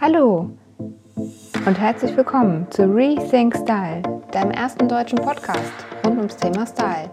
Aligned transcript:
Hallo 0.00 0.48
und 1.66 1.78
herzlich 1.78 2.16
willkommen 2.16 2.66
zu 2.70 2.84
Rethink 2.84 3.54
Style, 3.54 4.00
deinem 4.32 4.50
ersten 4.52 4.88
deutschen 4.88 5.18
Podcast 5.18 5.74
rund 6.02 6.16
ums 6.16 6.38
Thema 6.38 6.66
Style. 6.66 7.10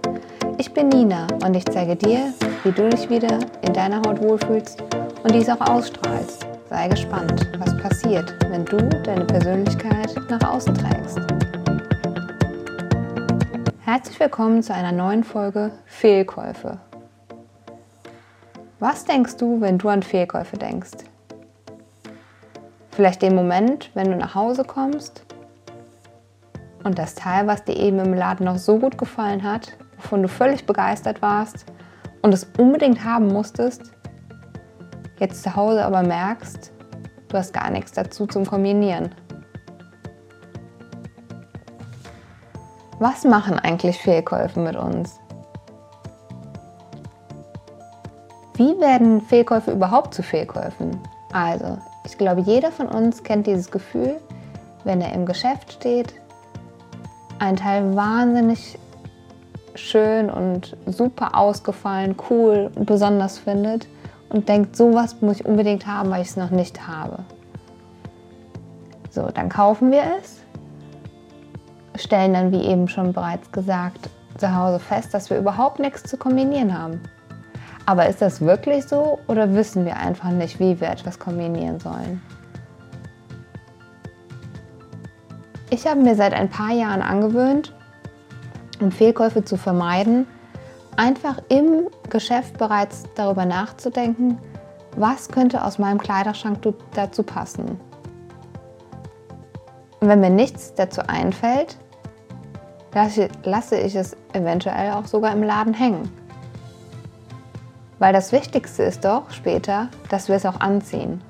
Ich 0.58 0.74
bin 0.74 0.88
Nina 0.88 1.28
und 1.44 1.54
ich 1.54 1.66
zeige 1.66 1.98
dir, 1.98 2.32
wie 2.64 2.72
du 2.72 2.88
dich 2.88 3.10
wieder 3.10 3.40
in 3.62 3.74
deiner 3.74 3.98
Haut 3.98 4.22
wohlfühlst 4.22 4.82
und 5.22 5.36
dies 5.36 5.50
auch 5.50 5.60
ausstrahlst. 5.60 6.48
Sei 6.70 6.88
gespannt, 6.88 7.52
was 7.60 7.76
passiert, 7.76 8.34
wenn 8.50 8.64
du 8.64 8.78
deine 8.78 9.26
Persönlichkeit 9.26 10.16
nach 10.30 10.50
außen 10.50 10.74
trägst. 10.74 11.20
Herzlich 13.82 14.18
willkommen 14.18 14.64
zu 14.64 14.74
einer 14.74 14.94
neuen 14.94 15.26
Folge 15.26 15.74
Fehlkäufe. 15.88 16.80
Was 18.80 19.04
denkst 19.04 19.36
du, 19.36 19.60
wenn 19.60 19.78
du 19.78 19.90
an 19.90 20.04
Fehlkäufe 20.04 20.56
denkst? 20.56 21.04
Vielleicht 22.98 23.22
den 23.22 23.36
Moment, 23.36 23.92
wenn 23.94 24.10
du 24.10 24.18
nach 24.18 24.34
Hause 24.34 24.64
kommst 24.64 25.24
und 26.84 26.98
das 26.98 27.14
Teil, 27.14 27.46
was 27.46 27.64
dir 27.64 27.78
eben 27.78 28.00
im 28.00 28.16
Laden 28.16 28.48
noch 28.48 28.58
so 28.58 28.80
gut 28.80 28.98
gefallen 28.98 29.44
hat, 29.44 29.78
wovon 29.98 30.24
du 30.24 30.28
völlig 30.28 30.66
begeistert 30.66 31.22
warst 31.22 31.68
und 32.24 32.34
es 32.34 32.48
unbedingt 32.58 33.04
haben 33.04 33.28
musstest, 33.28 33.92
jetzt 35.20 35.44
zu 35.44 35.56
Hause 35.56 35.86
aber 35.86 36.02
merkst, 36.02 36.72
du 37.28 37.38
hast 37.38 37.54
gar 37.54 37.70
nichts 37.70 37.92
dazu 37.92 38.26
zum 38.26 38.48
Kombinieren. 38.48 39.14
Was 42.98 43.26
machen 43.26 43.60
eigentlich 43.60 44.00
Fehlkäufe 44.00 44.60
mit 44.60 44.76
uns? 44.76 45.20
Wie 48.56 48.76
werden 48.80 49.22
Fehlkäufe 49.22 49.70
überhaupt 49.70 50.16
zu 50.16 50.24
Fehlkäufen? 50.24 51.00
Also, 51.32 51.78
ich 52.08 52.18
glaube, 52.18 52.42
jeder 52.42 52.72
von 52.72 52.88
uns 52.88 53.24
kennt 53.24 53.48
dieses 53.48 53.72
Gefühl, 53.72 54.18
wenn 54.84 55.02
er 55.02 55.14
im 55.14 55.26
Geschäft 55.26 55.74
steht, 55.74 56.14
ein 57.40 57.56
Teil 57.56 57.96
wahnsinnig 57.96 58.80
schön 59.76 60.30
und 60.30 60.76
super 60.88 61.36
ausgefallen, 61.38 62.16
cool 62.30 62.72
und 62.76 62.86
besonders 62.86 63.38
findet 63.38 63.88
und 64.30 64.50
denkt, 64.50 64.76
sowas 64.76 65.22
muss 65.22 65.40
ich 65.40 65.46
unbedingt 65.46 65.86
haben, 65.86 66.10
weil 66.10 66.22
ich 66.22 66.30
es 66.30 66.38
noch 66.38 66.50
nicht 66.50 66.88
habe. 66.88 67.20
So, 69.12 69.30
dann 69.34 69.50
kaufen 69.50 69.92
wir 69.92 70.04
es 70.20 70.38
stellen 72.00 72.34
dann, 72.34 72.52
wie 72.52 72.62
eben 72.62 72.88
schon 72.88 73.14
bereits 73.14 73.52
gesagt, 73.52 74.10
zu 74.38 74.56
Hause 74.56 74.80
fest, 74.80 75.14
dass 75.14 75.30
wir 75.30 75.38
überhaupt 75.38 75.80
nichts 75.80 76.04
zu 76.04 76.18
kombinieren 76.18 76.78
haben. 76.78 77.02
Aber 77.88 78.10
ist 78.10 78.22
das 78.22 78.42
wirklich 78.42 78.86
so 78.86 79.18
oder 79.28 79.54
wissen 79.54 79.86
wir 79.86 79.96
einfach 79.96 80.30
nicht, 80.30 80.60
wie 80.60 80.82
wir 80.82 80.90
etwas 80.90 81.20
kombinieren 81.20 81.80
sollen? 81.80 82.22
Ich 85.70 85.88
habe 85.88 86.02
mir 86.02 86.16
seit 86.16 86.34
ein 86.34 86.50
paar 86.50 86.74
Jahren 86.74 87.02
angewöhnt, 87.02 87.74
um 88.82 88.92
Fehlkäufe 88.92 89.46
zu 89.46 89.56
vermeiden, 89.56 90.28
einfach 90.98 91.38
im 91.48 91.88
Geschäft 92.10 92.58
bereits 92.58 93.04
darüber 93.16 93.46
nachzudenken, 93.46 94.38
was 94.98 95.30
könnte 95.30 95.64
aus 95.64 95.80
meinem 95.80 95.98
Kleiderschrank 95.98 96.60
dazu 96.94 97.24
passen. 97.24 97.80
Und 100.02 100.10
wenn 100.10 100.20
mir 100.20 100.30
nichts 100.30 100.74
dazu 100.74 101.02
einfällt, 101.08 101.78
lasse 103.44 103.78
ich 103.78 103.96
es 103.96 104.18
eventuell 104.34 104.92
auch 104.92 105.06
sogar 105.06 105.32
im 105.32 105.44
Laden 105.44 105.74
hängen. 105.74 106.27
Weil 108.00 108.14
das 108.14 108.32
Wichtigste 108.32 108.84
ist 108.84 109.06
doch 109.06 109.32
später, 109.32 109.90
dass 110.10 110.28
wir 110.28 110.36
es 110.36 110.46
auch 110.46 110.60
anziehen. 110.60 111.22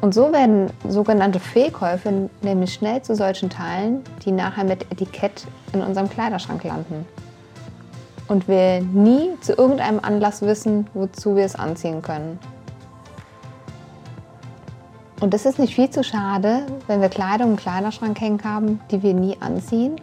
Und 0.00 0.14
so 0.14 0.32
werden 0.32 0.70
sogenannte 0.88 1.40
Fehlkäufe 1.40 2.30
nämlich 2.40 2.72
schnell 2.72 3.02
zu 3.02 3.14
solchen 3.14 3.50
Teilen, 3.50 4.02
die 4.24 4.32
nachher 4.32 4.64
mit 4.64 4.90
Etikett 4.90 5.46
in 5.72 5.82
unserem 5.82 6.08
Kleiderschrank 6.08 6.64
landen. 6.64 7.06
Und 8.28 8.48
wir 8.48 8.80
nie 8.80 9.30
zu 9.40 9.52
irgendeinem 9.52 10.00
Anlass 10.00 10.40
wissen, 10.40 10.86
wozu 10.94 11.36
wir 11.36 11.44
es 11.44 11.56
anziehen 11.56 12.00
können. 12.00 12.38
Und 15.20 15.34
ist 15.34 15.44
es 15.44 15.58
nicht 15.58 15.74
viel 15.74 15.90
zu 15.90 16.02
schade, 16.02 16.64
wenn 16.86 17.02
wir 17.02 17.10
Kleidung 17.10 17.50
im 17.50 17.56
Kleiderschrank 17.56 18.18
hängen 18.20 18.42
haben, 18.42 18.80
die 18.90 19.02
wir 19.02 19.12
nie 19.12 19.36
anziehen? 19.40 19.96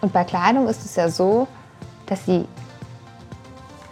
Und 0.00 0.12
bei 0.12 0.24
Kleidung 0.24 0.68
ist 0.68 0.84
es 0.84 0.96
ja 0.96 1.10
so, 1.10 1.48
dass 2.06 2.24
sie 2.24 2.46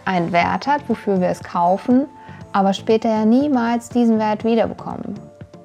einen 0.05 0.31
Wert 0.31 0.67
hat, 0.67 0.87
wofür 0.87 1.19
wir 1.19 1.29
es 1.29 1.41
kaufen, 1.41 2.05
aber 2.51 2.73
später 2.73 3.09
ja 3.09 3.25
niemals 3.25 3.89
diesen 3.89 4.19
Wert 4.19 4.43
wiederbekommen. 4.43 5.19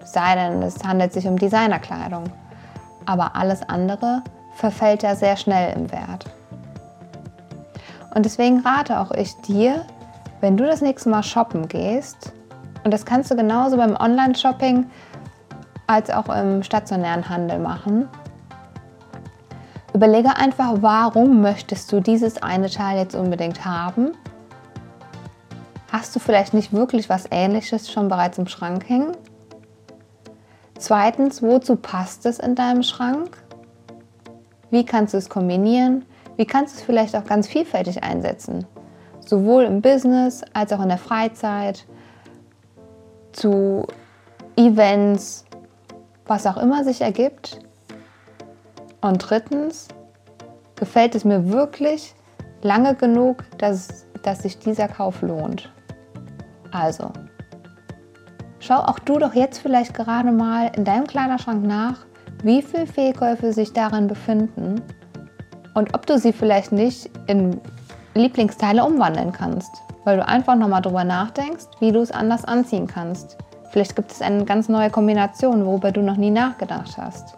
Sei 0.05 0.35
denn, 0.35 0.63
es 0.63 0.83
handelt 0.85 1.13
sich 1.13 1.27
um 1.27 1.39
Designerkleidung. 1.39 2.25
Aber 3.05 3.37
alles 3.37 3.67
andere 3.69 4.23
verfällt 4.55 5.03
ja 5.03 5.15
sehr 5.15 5.37
schnell 5.37 5.75
im 5.77 5.91
Wert. 5.93 6.27
Und 8.15 8.25
deswegen 8.25 8.61
rate 8.61 9.01
auch 9.01 9.11
ich 9.13 9.35
dir, 9.43 9.85
wenn 10.41 10.57
du 10.57 10.65
das 10.65 10.81
nächste 10.81 11.09
Mal 11.11 11.23
shoppen 11.23 11.69
gehst, 11.69 12.33
und 12.85 12.95
das 12.95 13.05
kannst 13.05 13.31
du 13.31 13.37
genauso 13.37 13.77
beim 13.77 13.97
Online-Shopping 13.97 14.87
als 15.87 16.11
auch 16.11 16.29
im 16.29 16.63
stationären 16.63 17.29
Handel 17.29 17.59
machen. 17.59 18.09
Überlege 19.95 20.37
einfach, 20.37 20.75
warum 20.81 21.41
möchtest 21.41 21.91
du 21.93 22.01
dieses 22.01 22.43
eine 22.43 22.69
Teil 22.69 22.99
jetzt 22.99 23.15
unbedingt 23.15 23.65
haben? 23.65 24.13
Hast 25.91 26.15
du 26.15 26.21
vielleicht 26.21 26.53
nicht 26.53 26.73
wirklich 26.73 27.09
was 27.09 27.25
Ähnliches 27.31 27.91
schon 27.91 28.09
bereits 28.09 28.37
im 28.39 28.47
Schrank 28.47 28.89
hängen? 28.89 29.17
Zweitens, 30.79 31.43
wozu 31.43 31.77
passt 31.77 32.27
es 32.27 32.39
in 32.39 32.55
deinem 32.55 32.83
Schrank? 32.83 33.43
Wie 34.71 34.85
kannst 34.85 35.15
du 35.15 35.19
es 35.19 35.31
kombinieren? 35.31 36.05
Wie 36.37 36.45
kannst 36.45 36.75
du 36.75 36.79
es 36.79 36.85
vielleicht 36.85 37.17
auch 37.17 37.25
ganz 37.25 37.49
vielfältig 37.49 38.05
einsetzen? 38.05 38.67
Sowohl 39.21 39.65
im 39.65 39.81
Business 39.81 40.43
als 40.53 40.73
auch 40.73 40.83
in 40.83 40.89
der 40.89 40.99
Freizeit 40.99 41.87
zu 43.33 43.87
Events, 44.57 45.47
was 46.27 46.47
auch 46.47 46.59
immer 46.59 46.85
sich 46.85 47.01
ergibt. 47.01 47.61
Und 49.01 49.19
drittens, 49.19 49.89
gefällt 50.77 51.15
es 51.15 51.25
mir 51.25 51.51
wirklich 51.51 52.15
lange 52.63 52.95
genug, 52.95 53.45
dass, 53.59 54.07
dass 54.23 54.43
sich 54.43 54.59
dieser 54.59 54.89
Kauf 54.89 55.23
lohnt. 55.23 55.73
Also, 56.73 57.11
schau 58.61 58.81
auch 58.81 58.99
du 58.99 59.19
doch 59.19 59.35
jetzt 59.35 59.59
vielleicht 59.59 59.95
gerade 59.95 60.33
mal 60.33 60.71
in 60.77 60.85
deinem 60.85 61.07
Kleiderschrank 61.07 61.65
nach, 61.65 62.07
wie 62.43 62.63
viele 62.63 62.87
Fehlkäufe 62.87 63.53
sich 63.53 63.73
darin 63.73 64.07
befinden 64.07 64.83
und 65.75 65.95
ob 65.95 66.07
du 66.07 66.19
sie 66.19 66.33
vielleicht 66.33 66.73
nicht 66.73 67.11
in 67.27 67.61
Lieblingsteile 68.15 68.85
umwandeln 68.85 69.33
kannst 69.33 69.71
weil 70.09 70.17
du 70.17 70.27
einfach 70.27 70.55
nochmal 70.55 70.81
drüber 70.81 71.05
nachdenkst, 71.05 71.67
wie 71.81 71.93
du 71.93 72.01
es 72.01 72.11
anders 72.11 72.47
anziehen 72.47 72.87
kannst. 72.87 73.37
Vielleicht 73.71 73.95
gibt 73.95 74.11
es 74.11 74.23
eine 74.23 74.47
ganz 74.47 74.71
neue 74.71 74.89
Kombination, 74.89 75.67
worüber 75.67 75.93
du 75.93 76.01
noch 76.01 76.17
nie 76.17 76.31
nachgedacht 76.31 76.97
hast. 76.97 77.37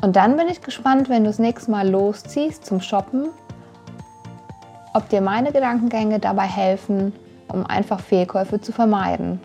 Und 0.00 0.16
dann 0.16 0.36
bin 0.36 0.48
ich 0.48 0.60
gespannt, 0.60 1.08
wenn 1.08 1.24
du 1.24 1.30
das 1.30 1.38
nächste 1.38 1.70
Mal 1.70 1.88
losziehst 1.88 2.64
zum 2.64 2.80
Shoppen, 2.80 3.28
ob 4.94 5.08
dir 5.08 5.20
meine 5.20 5.52
Gedankengänge 5.52 6.18
dabei 6.20 6.46
helfen, 6.46 7.12
um 7.52 7.66
einfach 7.66 8.00
Fehlkäufe 8.00 8.60
zu 8.60 8.72
vermeiden. 8.72 9.40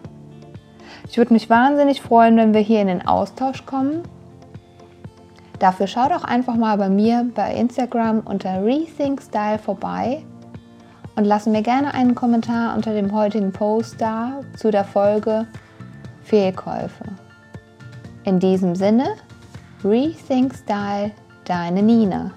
Ich 1.09 1.17
würde 1.17 1.33
mich 1.33 1.49
wahnsinnig 1.49 2.01
freuen, 2.01 2.37
wenn 2.37 2.53
wir 2.53 2.61
hier 2.61 2.81
in 2.81 2.87
den 2.87 3.07
Austausch 3.07 3.65
kommen. 3.65 4.03
Dafür 5.59 5.87
schau 5.87 6.09
doch 6.09 6.23
einfach 6.23 6.55
mal 6.55 6.77
bei 6.77 6.89
mir 6.89 7.25
bei 7.33 7.53
Instagram 7.55 8.21
unter 8.21 8.63
Rethink 8.63 9.21
Style 9.21 9.59
vorbei 9.59 10.23
und 11.15 11.25
lassen 11.25 11.51
mir 11.51 11.61
gerne 11.61 11.93
einen 11.93 12.15
Kommentar 12.15 12.75
unter 12.75 12.93
dem 12.93 13.13
heutigen 13.13 13.51
Post 13.51 14.01
da 14.01 14.41
zu 14.57 14.71
der 14.71 14.83
Folge 14.83 15.47
Fehlkäufe. 16.23 17.05
In 18.23 18.39
diesem 18.39 18.75
Sinne, 18.75 19.05
Rethink 19.83 20.53
Style, 20.55 21.11
deine 21.43 21.83
Nina. 21.83 22.31